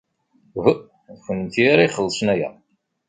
Uhu, 0.57 0.71
d 1.15 1.17
kennemti 1.23 1.61
ara 1.71 1.87
ixellṣen 1.87 2.27
aya. 2.33 2.49